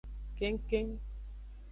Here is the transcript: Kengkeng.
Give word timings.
Kengkeng. 0.37 0.91